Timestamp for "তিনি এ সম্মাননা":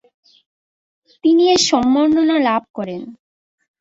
1.23-2.35